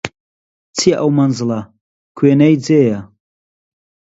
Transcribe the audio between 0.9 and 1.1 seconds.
ئەو